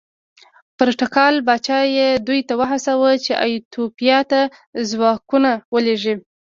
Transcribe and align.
پرتګال 0.77 1.35
پاچا 1.47 1.79
یې 1.95 2.09
دې 2.27 2.39
ته 2.47 2.53
وهڅاوه 2.61 3.11
چې 3.23 3.31
ایتوپیا 3.43 4.19
ته 4.31 4.41
ځواکونه 4.89 5.51
ولېږي. 5.73 6.15